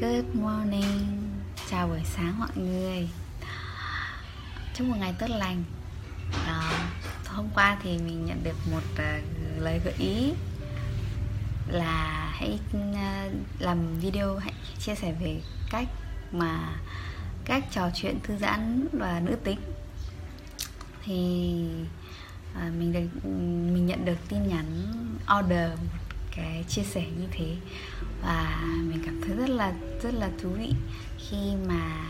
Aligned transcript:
Good 0.00 0.24
morning. 0.34 1.30
Chào 1.70 1.88
buổi 1.88 2.00
sáng 2.04 2.38
mọi 2.38 2.48
người. 2.54 3.08
Chúc 4.74 4.86
một 4.86 4.96
ngày 4.98 5.14
tốt 5.18 5.26
lành. 5.30 5.64
À, 6.46 6.88
Hôm 7.26 7.46
qua 7.54 7.78
thì 7.82 7.98
mình 7.98 8.26
nhận 8.26 8.44
được 8.44 8.56
một 8.70 8.82
uh, 8.92 9.24
lời 9.58 9.80
gợi 9.84 9.94
ý 9.98 10.32
Là 11.68 12.30
hãy 12.34 12.58
uh, 12.76 13.32
làm 13.58 13.98
video 13.98 14.36
Hãy 14.36 14.52
chia 14.78 14.94
sẻ 14.94 15.14
về 15.20 15.40
cách 15.70 15.88
mà 16.32 16.76
Cách 17.44 17.64
trò 17.70 17.90
chuyện 17.94 18.18
thư 18.22 18.36
giãn 18.36 18.86
và 18.92 19.20
nữ 19.20 19.36
tính. 19.44 19.58
Thì 21.04 21.64
uh, 22.52 22.74
mình 22.78 22.92
được 22.92 23.28
mình 23.72 23.86
nhận 23.86 24.04
được 24.04 24.18
tin 24.28 24.48
nhắn 24.48 24.64
order 25.38 25.70
một 25.78 26.05
cái 26.36 26.64
chia 26.68 26.82
sẻ 26.82 27.04
như 27.18 27.26
thế. 27.30 27.56
Và 28.22 28.64
mình 28.82 29.02
cảm 29.06 29.20
thấy 29.26 29.36
rất 29.36 29.48
là 29.50 29.72
rất 30.02 30.14
là 30.14 30.30
thú 30.42 30.48
vị 30.48 30.72
khi 31.18 31.52
mà 31.68 32.06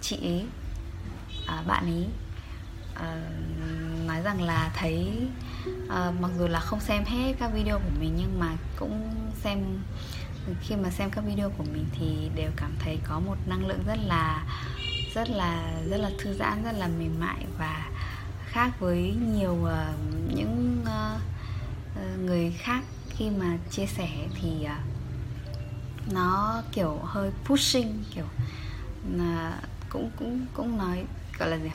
chị 0.00 0.16
ấy 0.22 0.46
à, 1.46 1.62
bạn 1.66 1.84
ấy 1.84 2.06
à, 2.94 3.16
nói 4.06 4.22
rằng 4.22 4.42
là 4.42 4.70
thấy 4.76 5.28
à, 5.88 6.12
mặc 6.20 6.30
dù 6.38 6.46
là 6.46 6.60
không 6.60 6.80
xem 6.80 7.04
hết 7.04 7.34
các 7.38 7.50
video 7.54 7.78
của 7.78 8.00
mình 8.00 8.14
nhưng 8.18 8.40
mà 8.40 8.56
cũng 8.76 9.14
xem 9.42 9.58
khi 10.60 10.76
mà 10.76 10.90
xem 10.90 11.10
các 11.10 11.24
video 11.24 11.50
của 11.50 11.64
mình 11.72 11.86
thì 11.98 12.30
đều 12.34 12.50
cảm 12.56 12.70
thấy 12.78 12.98
có 13.08 13.20
một 13.20 13.36
năng 13.46 13.66
lượng 13.66 13.82
rất 13.86 13.98
là 14.06 14.44
rất 15.14 15.30
là 15.30 15.72
rất 15.90 15.96
là 15.96 16.10
thư 16.18 16.34
giãn 16.34 16.64
rất 16.64 16.72
là 16.72 16.88
mềm 16.88 17.20
mại 17.20 17.46
và 17.58 17.88
khác 18.46 18.70
với 18.80 19.14
nhiều 19.34 19.58
uh, 19.62 20.34
những 20.34 20.84
uh, 20.84 21.20
người 22.18 22.54
khác 22.58 22.82
khi 23.20 23.30
mà 23.30 23.58
chia 23.70 23.86
sẻ 23.86 24.08
thì 24.40 24.64
à, 24.64 24.80
nó, 26.12 26.62
kiểu, 26.72 26.98
hơi 27.04 27.30
pushing, 27.44 28.04
kiểu 28.14 28.24
là 29.16 29.60
cũng 29.88 30.10
cũng 30.16 30.46
cũng 30.54 30.78
nói, 30.78 31.04
gọi 31.38 31.50
là 31.50 31.56
gì 31.56 31.70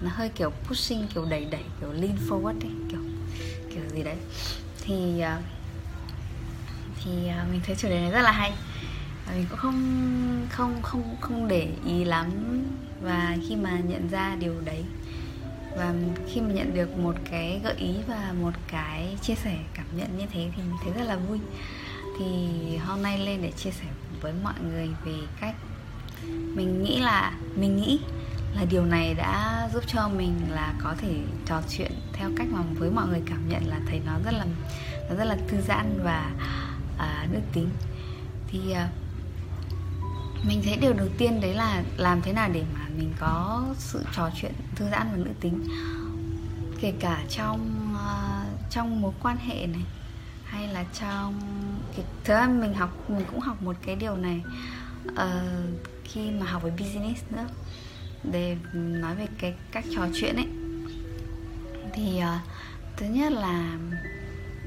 nó 0.00 0.10
hơi, 0.14 0.28
kiểu, 0.28 0.50
pushing, 0.50 1.06
kiểu, 1.14 1.24
đẩy 1.24 1.44
đẩy, 1.44 1.62
kiểu, 1.80 1.92
lean 1.92 2.16
forward 2.28 2.60
ấy, 2.60 2.72
kiểu 2.90 3.00
kiểu 3.74 3.82
gì 3.94 4.02
đấy. 4.02 4.16
Thì 4.80 5.20
à, 5.20 5.42
thì 7.04 7.28
à, 7.28 7.46
mình 7.50 7.60
thấy 7.66 7.76
chủ 7.76 7.88
đề 7.88 8.00
này 8.00 8.10
rất 8.10 8.22
là 8.22 8.32
hay. 8.32 8.52
Mình 9.34 9.46
cũng 9.50 9.58
không 9.58 10.46
không 10.50 10.82
không 10.82 11.16
không 11.20 11.48
để 11.48 11.68
ý 11.86 12.04
lắm. 12.04 12.30
Và 13.00 13.36
khi 13.48 13.56
mà 13.56 13.78
nhận 13.78 14.08
ra 14.08 14.36
điều 14.40 14.60
đấy 14.60 14.84
và 15.76 15.94
khi 16.26 16.40
mà 16.40 16.52
nhận 16.52 16.74
được 16.74 16.98
một 16.98 17.14
cái 17.30 17.60
gợi 17.64 17.74
ý 17.78 17.94
và 18.08 18.34
một 18.40 18.52
cái 18.68 19.16
chia 19.22 19.34
sẻ 19.34 19.58
cảm 19.74 19.86
nhận 19.96 20.18
như 20.18 20.26
thế 20.32 20.50
thì 20.56 20.62
mình 20.62 20.76
thấy 20.84 20.92
rất 20.92 21.04
là 21.04 21.16
vui. 21.16 21.38
Thì 22.18 22.26
hôm 22.76 23.02
nay 23.02 23.18
lên 23.18 23.42
để 23.42 23.50
chia 23.50 23.70
sẻ 23.70 23.86
với 24.20 24.32
mọi 24.42 24.54
người 24.62 24.88
về 25.04 25.14
cách 25.40 25.54
mình 26.54 26.82
nghĩ 26.84 26.98
là 27.00 27.32
mình 27.56 27.76
nghĩ 27.76 28.00
là 28.54 28.64
điều 28.70 28.84
này 28.84 29.14
đã 29.14 29.68
giúp 29.74 29.84
cho 29.86 30.08
mình 30.08 30.34
là 30.50 30.74
có 30.82 30.94
thể 30.98 31.14
trò 31.46 31.62
chuyện 31.70 31.92
theo 32.12 32.30
cách 32.36 32.46
mà 32.50 32.62
với 32.74 32.90
mọi 32.90 33.06
người 33.06 33.22
cảm 33.26 33.48
nhận 33.48 33.68
là 33.68 33.80
thấy 33.88 34.00
nó 34.06 34.12
rất 34.24 34.34
là 34.34 34.46
nó 35.08 35.14
rất 35.16 35.24
là 35.24 35.36
thư 35.48 35.60
giãn 35.60 36.00
và 36.04 36.30
à, 36.98 37.26
nữ 37.32 37.38
tính. 37.52 37.68
Thì 38.48 38.72
à, 38.72 38.88
mình 40.48 40.62
thấy 40.64 40.76
điều 40.76 40.92
đầu 40.92 41.08
tiên 41.18 41.40
đấy 41.40 41.54
là 41.54 41.82
làm 41.96 42.22
thế 42.22 42.32
nào 42.32 42.48
để 42.52 42.62
mà 42.74 42.83
mình 42.96 43.12
có 43.20 43.64
sự 43.78 44.04
trò 44.16 44.30
chuyện 44.40 44.52
thư 44.74 44.90
giãn 44.90 45.08
và 45.10 45.16
nữ 45.16 45.30
tính. 45.40 45.68
Kể 46.80 46.94
cả 47.00 47.24
trong 47.30 47.94
uh, 47.94 48.70
trong 48.70 49.00
mối 49.00 49.12
quan 49.22 49.36
hệ 49.36 49.66
này 49.66 49.84
hay 50.44 50.68
là 50.68 50.84
trong 51.00 51.40
thứ 51.96 52.02
ra 52.24 52.46
mình 52.46 52.74
học 52.74 53.10
mình 53.10 53.24
cũng 53.30 53.40
học 53.40 53.62
một 53.62 53.76
cái 53.86 53.96
điều 53.96 54.16
này. 54.16 54.42
Uh, 55.08 55.18
khi 56.04 56.30
mà 56.30 56.46
học 56.46 56.62
về 56.62 56.70
business 56.70 57.22
nữa 57.30 57.46
để 58.32 58.56
nói 58.74 59.14
về 59.16 59.26
cái 59.38 59.54
cách 59.72 59.84
trò 59.94 60.06
chuyện 60.14 60.36
ấy 60.36 60.48
thì 61.94 62.20
uh, 62.20 62.40
thứ 62.96 63.06
nhất 63.06 63.32
là 63.32 63.78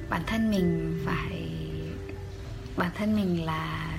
bản 0.10 0.22
thân 0.28 0.52
mình 0.52 1.00
phải 1.06 1.50
bản 2.78 2.92
thân 2.96 3.16
mình 3.16 3.46
là 3.46 3.94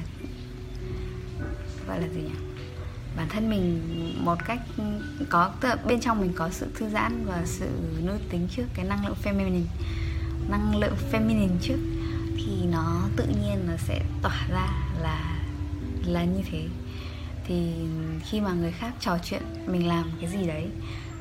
gọi 1.89 2.01
là 2.01 2.09
gì 2.09 2.21
nhỉ? 2.21 2.65
Bản 3.19 3.29
thân 3.29 3.51
mình 3.51 3.81
một 4.25 4.39
cách 4.45 4.61
có 5.29 5.53
bên 5.87 6.01
trong 6.01 6.21
mình 6.21 6.33
có 6.35 6.51
sự 6.51 6.67
thư 6.75 6.89
giãn 6.89 7.25
và 7.27 7.43
sự 7.45 7.69
nữ 8.03 8.19
tính 8.31 8.49
trước, 8.51 8.65
cái 8.75 8.85
năng 8.85 9.07
lượng 9.07 9.17
feminine, 9.25 9.65
năng 10.49 10.77
lượng 10.77 10.95
feminine 11.13 11.59
trước, 11.63 11.79
thì 12.37 12.67
nó 12.73 13.03
tự 13.17 13.25
nhiên 13.27 13.67
nó 13.67 13.77
sẽ 13.77 14.03
tỏa 14.23 14.47
ra 14.51 14.69
là 15.03 15.39
là 16.07 16.25
như 16.25 16.43
thế. 16.51 16.67
Thì 17.45 17.73
khi 18.25 18.41
mà 18.41 18.53
người 18.53 18.73
khác 18.73 18.95
trò 19.01 19.19
chuyện, 19.25 19.43
mình 19.67 19.89
làm 19.89 20.11
cái 20.21 20.31
gì 20.31 20.47
đấy, 20.47 20.69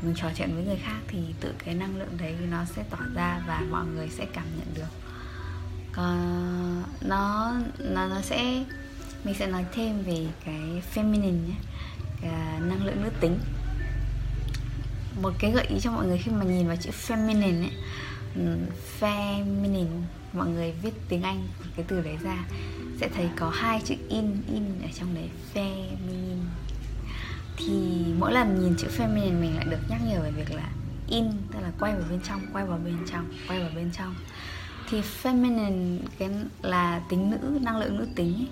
mình 0.02 0.16
trò 0.16 0.30
chuyện 0.36 0.56
với 0.56 0.66
người 0.66 0.78
khác 0.78 1.00
thì 1.08 1.20
tự 1.40 1.54
cái 1.66 1.76
năng 1.76 1.98
lượng 1.98 2.18
đấy 2.18 2.36
nó 2.52 2.66
sẽ 2.66 2.84
tỏa 2.90 3.02
ra 3.16 3.42
và 3.48 3.62
mọi 3.72 3.86
người 3.86 4.10
sẽ 4.10 4.26
cảm 4.34 4.46
nhận 4.58 4.68
được. 4.76 4.92
Còn 5.92 6.84
nó 7.02 7.54
nó 7.80 8.08
nó 8.08 8.22
sẽ 8.22 8.64
mình 9.24 9.36
sẽ 9.40 9.48
nói 9.48 9.66
thêm 9.72 10.04
về 10.04 10.28
cái 10.46 10.82
feminine 10.94 11.48
nhé, 11.48 11.56
cái 12.22 12.32
à, 12.32 12.60
năng 12.60 12.86
lượng 12.86 13.04
nữ 13.04 13.10
tính. 13.20 13.40
Một 15.22 15.34
cái 15.40 15.52
gợi 15.52 15.66
ý 15.66 15.80
cho 15.80 15.92
mọi 15.92 16.06
người 16.06 16.18
khi 16.18 16.32
mà 16.32 16.46
nhìn 16.46 16.68
vào 16.68 16.76
chữ 16.76 16.90
feminine 17.08 17.62
ấy 17.62 17.72
feminine, 19.00 20.02
mọi 20.34 20.48
người 20.48 20.74
viết 20.84 20.94
tiếng 21.10 21.24
anh 21.24 21.48
cái 21.76 21.86
từ 21.88 22.02
đấy 22.02 22.18
ra, 22.24 22.46
sẽ 23.02 23.10
thấy 23.16 23.30
có 23.36 23.50
hai 23.50 23.82
chữ 23.86 23.96
in 24.10 24.42
in 24.54 24.82
ở 24.82 24.88
trong 25.00 25.16
đấy, 25.16 25.30
feminine. 25.54 26.46
Thì 27.58 28.06
mỗi 28.20 28.34
lần 28.34 28.64
nhìn 28.64 28.76
chữ 28.78 28.88
feminine 28.98 29.42
mình 29.42 29.56
lại 29.56 29.66
được 29.70 29.80
nhắc 29.90 30.02
nhở 30.08 30.22
về 30.22 30.32
việc 30.32 30.56
là 30.56 30.70
in, 31.08 31.32
tức 31.54 31.60
là 31.62 31.72
quay 31.80 31.94
vào 31.96 32.04
bên 32.10 32.20
trong, 32.24 32.42
quay 32.54 32.66
vào 32.66 32.80
bên 32.86 32.98
trong, 33.12 33.34
quay 33.48 33.60
vào 33.60 33.70
bên 33.76 33.92
trong 33.98 34.16
thì 34.90 35.02
feminine 35.24 35.98
cái 36.20 36.30
là 36.62 37.02
tính 37.10 37.32
nữ 37.32 37.60
năng 37.62 37.78
lượng 37.78 37.98
nữ 37.98 38.08
tính 38.16 38.34
ấy, 38.36 38.48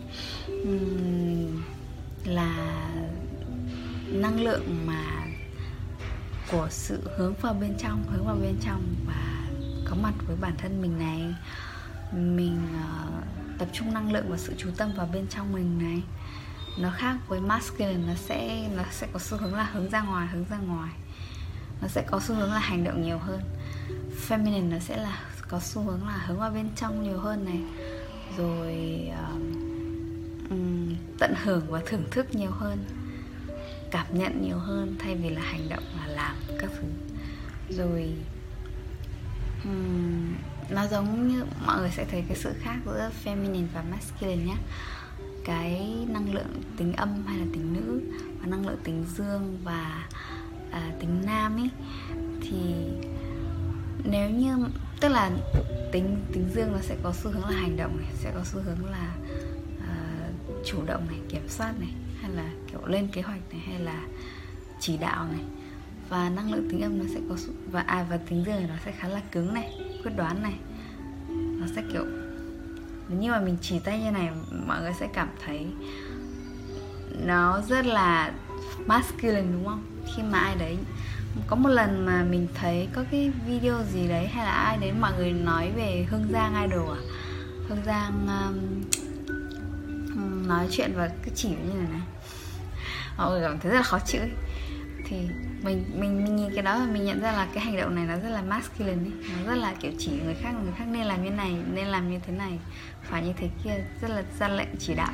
là 2.26 2.82
năng 4.08 4.42
lượng 4.42 4.86
mà 4.86 5.26
của 6.52 6.68
sự 6.70 7.10
hướng 7.18 7.34
vào 7.42 7.54
bên 7.54 7.76
trong 7.78 8.04
hướng 8.12 8.26
vào 8.26 8.36
bên 8.36 8.56
trong 8.62 8.96
và 9.08 9.48
có 9.86 9.96
mặt 9.96 10.14
với 10.28 10.36
bản 10.42 10.54
thân 10.58 10.82
mình 10.82 11.00
này. 11.00 11.36
Mình 12.14 12.68
uh, 12.76 13.24
tập 13.60 13.68
trung 13.74 13.94
năng 13.94 14.12
lượng 14.12 14.26
và 14.30 14.38
sự 14.38 14.54
chú 14.58 14.70
tâm 14.78 14.92
vào 14.98 15.10
bên 15.14 15.28
trong 15.28 15.54
mình 15.54 15.78
này. 15.78 16.02
Nó 16.80 16.92
khác 16.92 17.18
với 17.28 17.40
masculine 17.40 18.08
nó 18.08 18.14
sẽ 18.16 18.70
nó 18.76 18.84
sẽ 18.92 19.08
có 19.14 19.20
xu 19.20 19.38
hướng 19.38 19.56
là 19.56 19.64
hướng 19.64 19.90
ra 19.90 20.02
ngoài 20.02 20.28
hướng 20.28 20.46
ra 20.50 20.58
ngoài. 20.58 20.92
Nó 21.82 21.88
sẽ 21.88 22.06
có 22.08 22.20
xu 22.20 22.36
hướng 22.36 22.54
là 22.54 22.60
hành 22.60 22.84
động 22.84 23.02
nhiều 23.02 23.18
hơn. 23.18 23.42
Feminine 24.28 24.70
nó 24.70 24.80
sẽ 24.80 24.98
là 24.98 25.22
có 25.48 25.60
xu 25.60 25.82
hướng 25.82 26.08
là 26.08 26.24
hướng 26.28 26.40
vào 26.40 26.52
bên 26.52 26.70
trong 26.76 27.04
nhiều 27.04 27.20
hơn 27.20 27.46
này. 27.46 27.60
Rồi 28.38 29.02
uh, 29.10 30.50
um, 30.50 30.96
tận 31.20 31.34
hưởng 31.44 31.66
và 31.70 31.82
thưởng 31.86 32.04
thức 32.12 32.36
nhiều 32.36 32.52
hơn 32.52 32.86
cảm 33.92 34.06
nhận 34.20 34.42
nhiều 34.42 34.58
hơn 34.58 34.96
thay 35.00 35.16
vì 35.16 35.30
là 35.30 35.42
hành 35.42 35.70
động 35.70 35.84
và 36.00 36.08
làm 36.08 36.36
các 36.60 36.72
thứ. 36.80 36.88
Rồi 37.70 38.14
um, 39.64 40.36
nó 40.70 40.88
giống 40.88 41.28
như 41.28 41.46
mọi 41.66 41.80
người 41.80 41.92
sẽ 41.92 42.06
thấy 42.12 42.24
cái 42.28 42.38
sự 42.38 42.54
khác 42.60 42.78
giữa 42.86 43.12
feminine 43.24 43.68
và 43.74 43.84
masculine 43.92 44.46
nhé 44.46 44.56
cái 45.46 46.06
năng 46.08 46.34
lượng 46.34 46.62
tính 46.78 46.94
âm 46.94 47.26
hay 47.26 47.38
là 47.38 47.46
tính 47.54 47.74
nữ 47.74 48.02
và 48.40 48.48
năng 48.48 48.68
lượng 48.68 48.80
tính 48.84 49.06
dương 49.18 49.58
và 49.64 50.10
à, 50.72 50.92
tính 51.00 51.22
nam 51.26 51.58
ấy 51.58 51.70
thì 52.42 52.86
nếu 54.04 54.30
như 54.30 54.56
tức 55.06 55.12
là 55.12 55.32
tính 55.92 56.18
tính 56.34 56.50
dương 56.54 56.72
nó 56.72 56.80
sẽ 56.82 56.96
có 57.04 57.14
xu 57.14 57.32
hướng 57.32 57.46
là 57.46 57.52
hành 57.52 57.78
động 57.78 57.98
này 57.98 58.10
sẽ 58.14 58.32
có 58.36 58.42
xu 58.44 58.60
hướng 58.60 58.86
là 58.92 59.16
uh, 59.78 60.66
chủ 60.66 60.86
động 60.86 61.08
này 61.08 61.20
kiểm 61.30 61.50
soát 61.50 61.74
này 61.80 61.90
hay 62.22 62.32
là 62.32 62.50
kiểu 62.72 62.86
lên 62.86 63.08
kế 63.08 63.22
hoạch 63.22 63.40
này 63.52 63.62
hay 63.68 63.80
là 63.80 64.04
chỉ 64.80 64.98
đạo 64.98 65.28
này. 65.32 65.42
Và 66.10 66.30
năng 66.30 66.52
lượng 66.52 66.70
tính 66.70 66.82
âm 66.82 67.00
nó 67.00 67.06
sẽ 67.14 67.20
có 67.30 67.36
và 67.72 67.82
à 67.82 68.06
và 68.10 68.18
tính 68.18 68.44
dương 68.46 68.68
nó 68.68 68.76
sẽ 68.86 68.92
khá 68.92 69.08
là 69.08 69.22
cứng 69.32 69.54
này 69.54 69.74
quyết 70.04 70.12
đoán 70.18 70.44
này. 70.44 70.56
Nó 71.30 71.68
sẽ 71.76 71.84
kiểu 71.94 72.06
nếu 73.10 73.20
như 73.20 73.32
mà 73.32 73.40
mình 73.40 73.58
chỉ 73.62 73.80
tay 73.80 74.00
như 74.00 74.12
này 74.12 74.30
mọi 74.68 74.82
người 74.82 74.94
sẽ 75.00 75.08
cảm 75.14 75.30
thấy 75.46 75.68
nó 77.26 77.62
rất 77.70 77.86
là 77.86 78.34
masculine 78.86 79.52
đúng 79.52 79.66
không? 79.66 79.84
Khi 80.16 80.24
mà 80.24 80.40
ai 80.40 80.56
đấy 80.56 80.78
có 81.48 81.56
một 81.56 81.70
lần 81.70 82.06
mà 82.06 82.24
mình 82.24 82.48
thấy 82.54 82.88
có 82.96 83.04
cái 83.12 83.32
video 83.48 83.84
gì 83.84 84.08
đấy 84.08 84.28
hay 84.28 84.46
là 84.46 84.52
ai 84.52 84.78
đấy 84.78 84.92
mọi 85.00 85.14
người 85.18 85.32
nói 85.32 85.72
về 85.76 86.06
hương 86.10 86.28
giang 86.32 86.64
idol 86.64 86.90
à 86.90 87.02
hương 87.70 87.84
giang 87.86 88.28
um, 88.28 88.84
nói 90.48 90.68
chuyện 90.72 90.92
và 90.96 91.10
cứ 91.24 91.32
chỉ 91.36 91.50
như 91.50 91.74
này 91.74 91.88
này 91.92 92.02
mọi 93.18 93.32
người 93.32 93.42
cảm 93.42 93.60
thấy 93.60 93.72
rất 93.72 93.78
là 93.78 93.84
khó 93.84 94.00
chịu 94.06 94.22
ấy. 94.22 94.32
thì 95.06 95.18
mình 95.64 95.86
mình 95.96 96.24
mình 96.24 96.36
nhìn 96.36 96.54
cái 96.54 96.64
đó 96.64 96.80
và 96.80 96.86
mình 96.86 97.06
nhận 97.06 97.22
ra 97.22 97.32
là 97.32 97.48
cái 97.54 97.64
hành 97.64 97.78
động 97.78 97.96
này 97.96 98.06
nó 98.06 98.16
rất 98.24 98.30
là 98.30 98.42
masculine 98.42 99.04
ấy. 99.04 99.12
nó 99.38 99.52
rất 99.52 99.58
là 99.58 99.74
kiểu 99.80 99.92
chỉ 99.98 100.12
người 100.26 100.36
khác 100.42 100.52
người 100.64 100.74
khác 100.78 100.86
nên 100.92 101.06
làm 101.06 101.24
như 101.24 101.30
này 101.30 101.56
nên 101.74 101.88
làm 101.88 102.12
như 102.12 102.20
thế 102.28 102.34
này 102.34 102.60
phải 103.04 103.24
như 103.24 103.34
thế 103.38 103.50
kia 103.64 103.86
rất 104.02 104.12
là 104.12 104.24
ra 104.40 104.48
lệnh 104.48 104.70
chỉ 104.80 104.94
đạo 104.94 105.14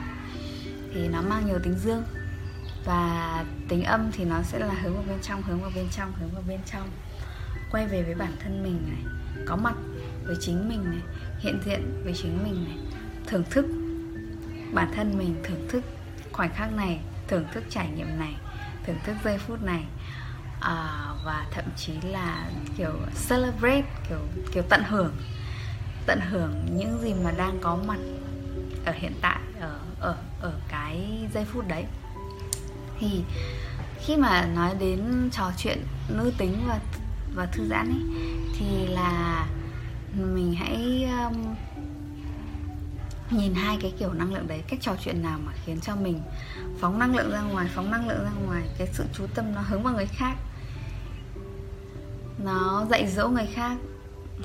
thì 0.94 1.08
nó 1.08 1.22
mang 1.22 1.46
nhiều 1.46 1.60
tính 1.64 1.76
dương 1.84 2.04
và 2.86 3.46
tính 3.68 3.84
âm 3.84 4.12
thì 4.12 4.26
nó 4.26 4.42
sẽ 4.42 4.60
là 4.60 4.74
hướng 4.82 4.94
vào 4.94 5.04
bên 5.08 5.20
trong 5.22 5.42
hướng 5.42 5.62
vào 5.62 5.72
bên 5.76 5.88
trong 5.92 6.14
hướng 6.20 6.30
vào 6.30 6.44
bên 6.48 6.60
trong. 6.66 6.90
Quay 7.72 7.88
về 7.88 8.04
với 8.04 8.16
bản 8.16 8.36
thân 8.44 8.64
mình 8.64 8.82
này 8.88 9.14
có 9.46 9.56
mặt 9.56 9.76
với 10.24 10.36
chính 10.40 10.70
mình 10.70 10.84
này 10.86 11.02
hiện 11.40 11.60
diện 11.66 12.02
với 12.04 12.14
chính 12.14 12.44
mình 12.44 12.66
này 12.66 12.78
thưởng 13.28 13.44
thức 13.50 13.66
bản 14.74 14.92
thân 14.96 15.18
mình 15.18 15.36
thưởng 15.44 15.68
thức 15.70 15.84
khoảnh 16.32 16.54
khắc 16.54 16.74
này 16.74 17.00
thưởng 17.28 17.46
thức 17.54 17.64
trải 17.70 17.88
nghiệm 17.88 18.20
này 18.20 18.36
thưởng 18.86 18.98
thức 19.04 19.16
giây 19.24 19.38
phút 19.38 19.64
này. 19.64 19.84
À, 20.60 21.08
và 21.26 21.46
thậm 21.52 21.66
chí 21.76 21.94
là 22.04 22.50
kiểu 22.78 22.94
celebrate 23.30 23.84
kiểu 24.10 24.20
kiểu 24.52 24.64
tận 24.70 24.84
hưởng 24.88 25.16
tận 26.06 26.20
hưởng 26.30 26.66
những 26.72 27.00
gì 27.02 27.14
mà 27.14 27.32
đang 27.32 27.58
có 27.62 27.78
mặt 27.88 28.00
ở 28.86 28.92
hiện 28.92 29.14
tại 29.22 29.40
ở 29.60 29.80
ở 30.00 30.16
ở 30.42 30.54
cái 30.68 31.28
giây 31.34 31.46
phút 31.46 31.68
đấy 31.68 31.86
thì 33.02 33.24
khi 34.00 34.18
mà 34.18 34.46
nói 34.46 34.76
đến 34.80 35.30
trò 35.32 35.52
chuyện 35.58 35.84
nữ 36.10 36.34
tính 36.38 36.58
và 36.68 36.80
và 37.36 37.46
thư 37.46 37.68
giãn 37.68 37.90
ấy 37.90 38.04
thì 38.58 38.88
là 38.88 39.46
mình 40.14 40.54
hãy 40.54 41.08
um, 41.30 41.56
nhìn 43.32 43.54
hai 43.54 43.78
cái 43.82 43.94
kiểu 44.00 44.14
năng 44.14 44.34
lượng 44.34 44.48
đấy 44.48 44.64
cách 44.68 44.80
trò 44.82 44.96
chuyện 45.04 45.24
nào 45.24 45.40
mà 45.46 45.52
khiến 45.66 45.80
cho 45.82 45.96
mình 45.96 46.22
phóng 46.80 47.00
năng 47.00 47.16
lượng 47.16 47.32
ra 47.32 47.42
ngoài 47.42 47.68
phóng 47.76 47.92
năng 47.92 48.08
lượng 48.08 48.24
ra 48.24 48.32
ngoài 48.46 48.64
cái 48.78 48.88
sự 48.94 49.04
chú 49.14 49.28
tâm 49.36 49.56
nó 49.56 49.62
hướng 49.62 49.84
vào 49.84 49.94
người 49.94 50.08
khác 50.08 50.36
nó 52.44 52.86
dạy 52.90 53.08
dỗ 53.08 53.30
người 53.30 53.48
khác 53.54 53.78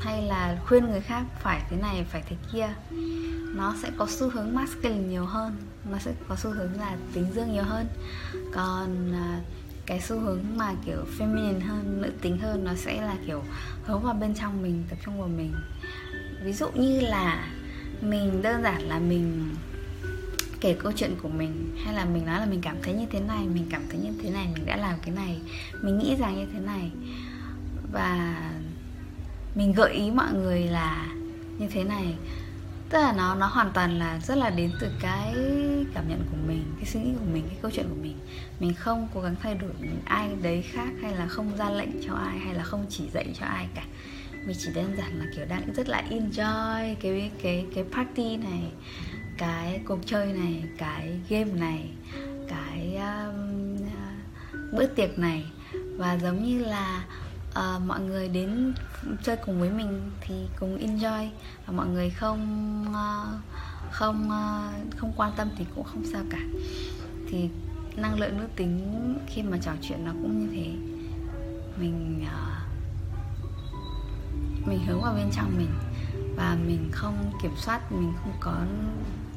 hay 0.00 0.22
là 0.22 0.58
khuyên 0.66 0.84
người 0.84 1.00
khác 1.00 1.24
phải 1.42 1.62
thế 1.70 1.76
này, 1.76 2.06
phải 2.10 2.22
thế 2.28 2.36
kia. 2.52 2.68
Nó 3.54 3.74
sẽ 3.82 3.90
có 3.96 4.06
xu 4.10 4.30
hướng 4.30 4.54
masculine 4.54 5.08
nhiều 5.08 5.24
hơn. 5.24 5.56
Nó 5.90 5.98
sẽ 5.98 6.12
có 6.28 6.36
xu 6.36 6.50
hướng 6.50 6.80
là 6.80 6.96
tính 7.12 7.26
dương 7.34 7.52
nhiều 7.52 7.64
hơn. 7.64 7.86
Còn 8.54 9.12
à, 9.12 9.40
cái 9.86 10.00
xu 10.00 10.20
hướng 10.20 10.40
mà, 10.56 10.74
kiểu, 10.86 11.04
feminine 11.18 11.60
hơn, 11.60 12.02
nữ 12.02 12.10
tính 12.20 12.38
hơn, 12.38 12.64
nó 12.64 12.74
sẽ 12.74 13.02
là, 13.02 13.16
kiểu, 13.26 13.42
hướng 13.84 14.02
vào 14.02 14.14
bên 14.14 14.34
trong 14.34 14.62
mình, 14.62 14.84
tập 14.90 14.98
trung 15.04 15.18
vào 15.18 15.28
mình. 15.28 15.52
Ví 16.44 16.52
dụ 16.52 16.68
như 16.70 17.00
là 17.00 17.48
mình, 18.00 18.42
đơn 18.42 18.62
giản 18.62 18.82
là 18.82 18.98
mình 18.98 19.54
kể 20.60 20.76
câu 20.82 20.92
chuyện 20.92 21.14
của 21.22 21.28
mình, 21.28 21.76
hay 21.84 21.94
là 21.94 22.04
mình 22.04 22.26
nói 22.26 22.40
là 22.40 22.46
mình 22.46 22.60
cảm 22.60 22.76
thấy 22.82 22.94
như 22.94 23.06
thế 23.10 23.20
này, 23.20 23.46
mình 23.46 23.66
cảm 23.70 23.82
thấy 23.90 24.00
như 24.00 24.10
thế 24.22 24.30
này, 24.30 24.48
mình 24.54 24.66
đã 24.66 24.76
làm 24.76 24.98
cái 25.02 25.14
này, 25.14 25.40
mình 25.82 25.98
nghĩ 25.98 26.16
rằng 26.16 26.36
như 26.36 26.46
thế 26.52 26.60
này. 26.60 26.90
Và 27.92 28.36
mình 29.56 29.72
gợi 29.72 29.92
ý 29.92 30.10
mọi 30.10 30.32
người 30.32 30.60
là 30.60 31.06
như 31.58 31.68
thế 31.68 31.84
này. 31.84 32.14
Tức 32.90 32.98
là 32.98 33.12
nó 33.12 33.34
nó 33.34 33.46
hoàn 33.46 33.70
toàn 33.72 33.98
là 33.98 34.20
rất 34.20 34.38
là 34.38 34.50
đến 34.50 34.70
từ 34.80 34.90
cái 35.00 35.34
cảm 35.94 36.08
nhận 36.08 36.24
của 36.30 36.36
mình 36.46 36.64
cái 36.76 36.84
suy 36.84 37.00
nghĩ 37.00 37.12
của 37.18 37.32
mình 37.32 37.44
cái 37.48 37.58
câu 37.62 37.70
chuyện 37.74 37.86
của 37.88 38.02
mình. 38.02 38.18
Mình 38.60 38.74
không 38.74 39.08
cố 39.14 39.20
gắng 39.20 39.34
thay 39.42 39.54
đổi 39.54 39.70
ai 40.04 40.28
đấy 40.42 40.62
khác 40.62 40.88
hay 41.02 41.16
là 41.16 41.26
không 41.26 41.56
ra 41.56 41.70
lệnh 41.70 41.90
cho 42.06 42.14
ai 42.14 42.38
hay 42.38 42.54
là 42.54 42.62
không 42.62 42.86
chỉ 42.88 43.04
dạy 43.12 43.26
cho 43.40 43.46
ai 43.46 43.66
cả. 43.74 43.84
Mình 44.46 44.56
chỉ 44.58 44.68
đơn 44.74 44.94
giản 44.98 45.18
là 45.18 45.24
kiểu 45.36 45.44
đang 45.48 45.72
rất 45.74 45.88
là 45.88 46.02
enjoy 46.10 46.94
cái 47.00 47.30
cái 47.42 47.66
cái 47.74 47.84
party 47.92 48.36
này 48.36 48.62
cái 49.38 49.80
cuộc 49.84 49.98
chơi 50.06 50.32
này 50.32 50.64
cái 50.78 51.20
game 51.28 51.52
này 51.52 51.88
cái 52.48 52.96
um, 52.96 53.74
uh, 53.74 54.72
bữa 54.72 54.86
tiệc 54.86 55.18
này. 55.18 55.44
Và 55.96 56.18
giống 56.18 56.44
như 56.44 56.64
là 56.64 57.04
uh, 57.56 57.82
mọi 57.86 58.00
người 58.00 58.28
đến 58.28 58.74
chơi 59.22 59.36
cùng 59.36 59.60
với 59.60 59.70
mình 59.70 60.10
thì 60.20 60.34
cùng 60.60 60.78
enjoy. 60.78 61.28
Và 61.66 61.72
mọi 61.72 61.86
người 61.86 62.10
không 62.10 62.84
uh, 62.88 63.40
không 63.90 64.28
uh, 64.28 64.96
không 64.96 65.12
quan 65.16 65.32
tâm 65.36 65.48
thì 65.56 65.66
cũng 65.74 65.84
không 65.84 66.04
sao 66.12 66.22
cả. 66.30 66.40
Thì 67.28 67.48
năng 67.96 68.18
lượng 68.18 68.38
nữ 68.38 68.46
tính 68.56 69.18
khi 69.26 69.42
mà 69.42 69.58
trò 69.62 69.72
chuyện 69.82 70.04
nó 70.04 70.12
cũng 70.12 70.40
như 70.40 70.46
thế. 70.52 70.72
Mình 71.80 72.24
uh, 72.24 72.28
mình 74.68 74.86
hướng 74.86 75.02
vào 75.02 75.14
bên 75.14 75.30
trong 75.32 75.56
mình. 75.56 75.70
Và 76.36 76.56
mình 76.66 76.88
không 76.92 77.32
kiểm 77.42 77.52
soát 77.56 77.92
mình 77.92 78.12
không 78.22 78.32
có 78.40 78.54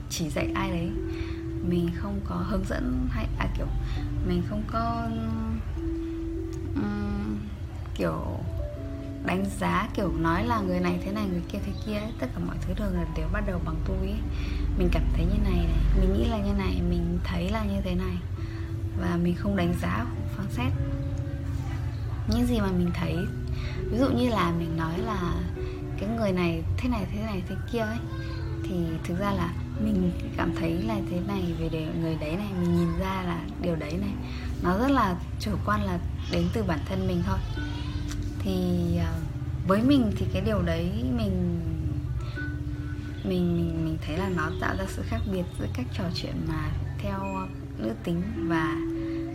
chỉ 0.10 0.30
dạy 0.30 0.51
ai 0.56 0.69
đấy. 0.69 0.92
Mình 1.68 1.89
không 1.95 2.19
có 2.25 2.36
hướng 2.36 2.63
dẫn 2.69 3.07
hay 3.10 3.27
à 3.39 3.48
kiểu 3.57 3.68
mình 4.27 4.44
không 4.50 4.63
có 4.72 5.07
um, 6.75 7.29
kiểu 8.00 8.40
đánh 9.25 9.46
giá, 9.60 9.88
kiểu 9.94 10.12
nói 10.12 10.46
là 10.46 10.60
người 10.60 10.80
này 10.80 11.00
thế 11.06 11.12
này, 11.12 11.25
người 11.31 11.42
kia 11.51 11.60
thế 11.66 11.72
kia 11.86 11.94
ấy. 11.94 12.12
tất 12.19 12.28
cả 12.36 12.42
mọi 12.48 12.56
thứ 12.62 12.74
đều 12.78 12.92
là 12.94 13.06
đều 13.18 13.28
bắt 13.34 13.44
đầu 13.48 13.60
bằng 13.66 13.75
tôi 13.88 13.98
ấy. 13.98 14.19
mình 14.78 14.90
cảm 14.92 15.04
thấy 15.13 15.25
như 15.25 15.40
này 15.44 15.66
này, 15.66 15.68
mình 16.00 16.13
nghĩ 16.13 16.25
là 16.30 16.38
như 16.38 16.54
này, 16.54 16.81
mình 16.90 17.19
thấy 17.24 17.50
là 17.50 17.63
như 17.63 17.81
thế 17.84 17.96
này 17.96 18.16
và 19.01 19.18
mình 19.24 19.36
không 19.36 19.56
đánh 19.56 19.74
giá 19.81 20.06
phán 20.36 20.46
xét 20.50 20.74
những 22.28 22.46
gì 22.46 22.60
mà 22.60 22.72
mình 22.72 22.92
thấy, 22.94 23.16
ví 23.92 23.98
dụ 23.98 24.10
như 24.10 24.30
là 24.30 24.51
mình 24.60 24.78
nói 24.78 24.98
là 24.98 25.34
cái 26.00 26.10
người 26.18 26.31
này 26.31 26.63
thế 26.78 26.90
này 26.90 27.06
thế 27.12 27.22
này, 27.22 27.44
thế 27.50 27.56
kia 27.72 27.80
ấy, 27.80 27.98
thì 28.63 28.75
thực 29.04 29.19
ra 29.19 29.31
là 29.31 29.54
mình 29.84 30.12
cảm 30.38 30.51
thấy 30.60 30.72
là 30.72 30.96
thế 31.10 31.19
này 31.28 31.54
về 31.60 31.69
để 31.72 31.88
người 32.01 32.16
đấy 32.16 32.36
này, 32.36 32.48
mình 32.62 32.75
nhìn 32.75 33.00
ra 33.00 33.24
là 33.25 33.40
điều 33.62 33.75
đấy 33.75 33.94
này 34.01 34.13
nó 34.63 34.78
rất 34.78 34.92
là 34.92 35.16
chủ 35.40 35.51
quan 35.66 35.84
là 35.84 36.00
đến 36.31 36.48
từ 36.54 36.63
bản 36.63 36.80
thân 36.86 37.07
mình 37.07 37.24
thôi 37.25 37.38
thì 38.39 38.97
à, 38.97 39.13
với 39.68 39.81
mình 39.81 40.12
thì 40.18 40.25
cái 40.33 40.41
điều 40.41 40.62
đấy 40.62 40.91
mình 41.18 41.59
mình 43.24 43.57
mình 43.57 43.86
mình 43.86 43.97
thấy 44.06 44.18
là 44.18 44.30
nó 44.30 44.51
tạo 44.62 44.75
ra 44.77 44.86
sự 44.88 45.03
khác 45.06 45.19
biệt 45.31 45.44
giữa 45.59 45.68
cách 45.74 45.86
trò 45.94 46.03
chuyện 46.15 46.36
mà 46.47 46.71
theo 46.97 47.47
nữ 47.77 47.91
tính 48.03 48.21
và 48.47 48.75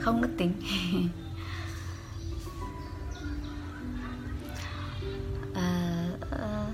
không 0.01 0.21
nữ 0.21 0.29
tính 0.39 0.53
à, 5.55 6.09
ờ, 6.31 6.67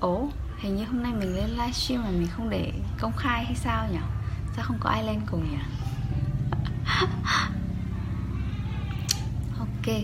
Ồ, 0.00 0.28
hình 0.58 0.76
như 0.76 0.84
hôm 0.84 1.02
nay 1.02 1.12
mình 1.12 1.36
lên 1.36 1.50
livestream 1.50 2.02
mà 2.02 2.10
mình 2.10 2.28
không 2.36 2.50
để 2.50 2.72
công 3.00 3.12
khai 3.16 3.44
hay 3.44 3.54
sao 3.54 3.88
nhỉ? 3.92 3.98
Sao 4.56 4.64
không 4.64 4.78
có 4.80 4.90
ai 4.90 5.04
lên 5.04 5.20
cùng 5.30 5.50
nhỉ? 5.50 5.58
ok, 9.86 9.96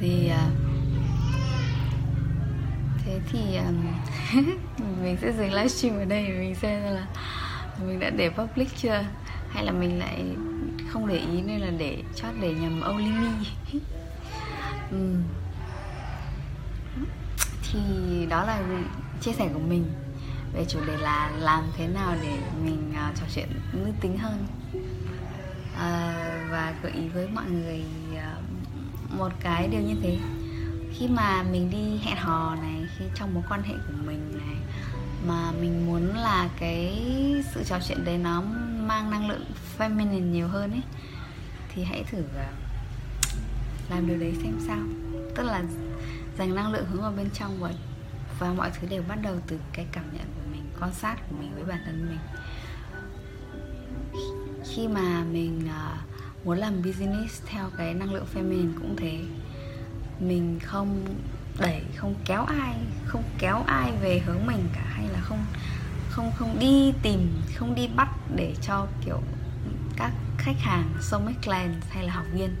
thì 0.00 0.30
uh, 0.32 0.52
thế 3.04 3.20
thì 3.32 3.56
um, 3.56 3.86
mình 5.02 5.16
sẽ 5.20 5.32
dừng 5.32 5.52
livestream 5.52 5.96
ở 5.96 6.04
đây 6.04 6.28
mình 6.28 6.54
xem 6.54 6.82
là 6.82 7.06
mình 7.86 8.00
đã 8.00 8.10
để 8.10 8.30
public 8.30 8.76
chưa? 8.76 9.04
Hay 9.50 9.64
là 9.64 9.72
mình 9.72 9.98
lại 9.98 10.24
không 10.88 11.06
để 11.06 11.16
ý 11.16 11.42
nên 11.42 11.60
là 11.60 11.70
để 11.78 12.02
chót 12.14 12.34
để 12.40 12.54
nhầm 12.54 12.80
only 12.80 13.10
me 13.10 13.28
um. 14.90 15.22
thì 17.72 17.80
đó 18.30 18.44
là 18.44 18.62
chia 19.20 19.32
sẻ 19.32 19.48
của 19.54 19.60
mình 19.68 19.84
về 20.54 20.64
chủ 20.68 20.78
đề 20.86 20.96
là 20.96 21.32
làm 21.38 21.64
thế 21.76 21.88
nào 21.88 22.14
để 22.22 22.38
mình 22.64 22.92
uh, 22.92 23.16
trò 23.16 23.26
chuyện 23.34 23.48
nữ 23.72 23.92
tính 24.00 24.18
hơn. 24.18 24.46
Uh, 25.74 26.50
và 26.50 26.74
gợi 26.82 26.92
ý 26.92 27.08
với 27.08 27.28
mọi 27.28 27.44
người 27.50 27.84
uh, 28.12 28.55
một 29.18 29.32
cái 29.40 29.68
điều 29.68 29.80
như 29.80 29.94
thế. 30.02 30.18
Khi 30.92 31.08
mà 31.08 31.42
mình 31.42 31.70
đi 31.70 31.98
hẹn 32.04 32.16
hò 32.16 32.54
này 32.54 32.86
khi 32.98 33.04
trong 33.14 33.34
mối 33.34 33.42
quan 33.48 33.62
hệ 33.62 33.74
của 33.74 33.94
mình 34.06 34.38
này 34.38 34.56
mà 35.26 35.52
mình 35.60 35.86
muốn 35.86 36.16
là 36.16 36.48
cái 36.58 37.02
sự 37.54 37.64
trò 37.64 37.78
chuyện 37.88 38.04
đấy 38.04 38.18
nó 38.18 38.42
mang 38.86 39.10
năng 39.10 39.28
lượng 39.28 39.44
feminine 39.78 40.30
nhiều 40.30 40.48
hơn 40.48 40.70
ấy 40.70 40.82
thì 41.74 41.84
hãy 41.84 42.04
thử 42.10 42.22
à, 42.38 42.50
làm 43.90 44.06
điều 44.06 44.18
đấy 44.18 44.34
xem 44.42 44.58
sao. 44.66 44.78
Tức 45.34 45.42
là 45.42 45.62
dành 46.38 46.54
năng 46.54 46.72
lượng 46.72 46.86
hướng 46.86 47.02
vào 47.02 47.12
bên 47.16 47.30
trong 47.34 47.60
và 47.60 47.72
và 48.38 48.52
mọi 48.52 48.70
thứ 48.70 48.88
đều 48.88 49.02
bắt 49.08 49.18
đầu 49.22 49.36
từ 49.46 49.58
cái 49.72 49.86
cảm 49.92 50.04
nhận 50.12 50.24
của 50.24 50.50
mình 50.52 50.62
quan 50.80 50.94
sát 50.94 51.16
của 51.30 51.36
mình 51.40 51.50
với 51.54 51.64
bản 51.64 51.78
thân 51.84 52.08
mình. 52.08 52.18
Khi 54.74 54.88
mà 54.88 55.24
mình 55.24 55.60
uh, 55.64 56.15
muốn 56.46 56.58
làm 56.58 56.82
business 56.82 57.42
theo 57.46 57.70
cái 57.78 57.94
năng 57.94 58.12
lượng 58.12 58.26
feminine 58.34 58.72
cũng 58.74 58.96
thế. 58.96 59.18
Mình 60.20 60.58
không 60.62 61.04
đẩy, 61.58 61.82
không 61.96 62.14
kéo 62.24 62.44
ai, 62.44 62.74
không 63.06 63.22
kéo 63.38 63.62
ai 63.66 63.92
về 64.00 64.18
hướng 64.26 64.46
mình 64.46 64.68
cả, 64.74 64.84
hay 64.86 65.08
là 65.12 65.20
không 65.20 65.44
không 66.10 66.32
không 66.36 66.58
đi 66.58 66.92
tìm, 67.02 67.42
không 67.56 67.74
đi 67.74 67.88
bắt 67.96 68.08
để 68.36 68.54
cho, 68.62 68.86
kiểu, 69.04 69.20
các 69.96 70.12
khách 70.38 70.58
hàng 70.58 70.90
soulmate 71.00 71.38
clients 71.44 71.86
hay 71.90 72.04
là 72.04 72.12
học 72.12 72.26
viên, 72.32 72.56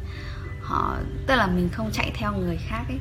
họ, 0.62 0.96
tức 1.26 1.36
là 1.36 1.46
mình 1.46 1.68
không 1.72 1.90
chạy 1.92 2.10
theo 2.14 2.32
người 2.32 2.56
khác 2.56 2.84
ấy. 2.88 2.98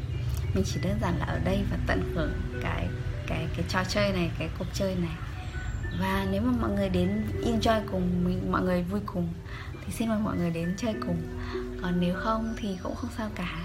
Mình 0.53 0.63
chỉ 0.67 0.79
đơn 0.83 0.97
giản 1.01 1.17
là 1.19 1.25
ở 1.25 1.39
đây 1.39 1.63
và 1.71 1.77
tận 1.87 2.13
hưởng 2.15 2.33
cái 2.61 2.87
cái 3.27 3.47
cái 3.55 3.65
trò 3.69 3.83
chơi 3.89 4.11
này, 4.13 4.31
cái 4.39 4.49
cuộc 4.59 4.67
chơi 4.73 4.95
này 4.95 5.15
và 5.99 6.27
nếu 6.31 6.41
mà 6.41 6.51
mọi 6.61 6.71
người 6.71 6.89
đến 6.89 7.23
enjoy 7.43 7.81
cùng 7.91 8.25
mình 8.25 8.51
mọi 8.51 8.61
người 8.61 8.83
vui 8.83 8.99
cùng 9.05 9.29
thì 9.85 9.93
xin 9.93 10.09
mời 10.09 10.19
mọi 10.19 10.37
người 10.37 10.51
đến 10.51 10.75
chơi 10.77 10.93
cùng. 11.07 11.21
Còn 11.81 11.99
nếu 11.99 12.15
không 12.15 12.53
thì 12.57 12.77
cũng 12.83 12.95
không 12.95 13.09
sao 13.17 13.29
cả. 13.35 13.61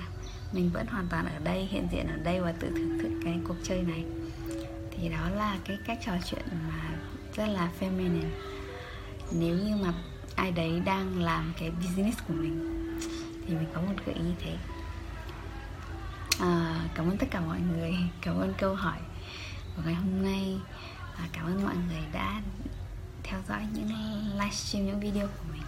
Mình 0.53 0.71
vẫn 0.75 0.87
hoàn 0.87 1.07
toàn 1.11 1.27
ở 1.27 1.39
đây 1.45 1.69
hiện 1.71 1.89
diện 1.93 2.07
ở 2.07 2.17
đây 2.17 2.41
và 2.41 2.53
tự 2.53 2.71
thưởng 2.71 2.99
thức 3.03 3.11
cái 3.25 3.41
cuộc 3.49 3.57
chơi 3.63 3.83
này. 3.83 4.05
Thì 4.91 5.09
đó 5.09 5.31
là 5.37 5.59
cái 5.65 5.79
cách 5.87 5.99
trò 6.07 6.13
chuyện 6.31 6.43
mà 6.69 6.91
rất 7.35 7.47
là 7.47 7.71
feminine. 7.81 8.31
Nếu 9.33 9.57
như 9.57 9.77
mà 9.77 9.93
ai 10.35 10.53
đấy 10.53 10.83
đang 10.85 11.23
làm 11.23 11.53
cái 11.61 11.71
business 11.71 12.19
của 12.29 12.35
mình 12.35 12.77
thì 13.47 13.55
mình 13.55 13.67
có 13.75 13.81
một 13.81 13.95
gợi 14.07 14.15
ý 14.15 14.31
thế. 14.39 14.57
À, 16.41 16.81
cảm 16.95 17.09
ơn 17.09 17.19
tất 17.19 17.27
cả 17.31 17.41
mọi 17.41 17.61
người. 17.61 17.95
Cảm 18.21 18.41
ơn 18.41 18.55
câu 18.59 18.75
hỏi 18.75 18.99
của 19.77 19.83
ngày 19.85 19.95
hôm 19.95 20.23
nay 20.23 20.59
và 21.21 21.29
cảm 21.33 21.47
ơn 21.47 21.65
mọi 21.65 21.77
người 21.89 22.03
đã 22.13 22.43
theo 23.23 23.41
dõi 23.49 23.67
những 23.75 23.89
livestream 24.39 24.87
những 24.87 25.01
video 25.01 25.27
của 25.27 25.45
mình. 25.53 25.63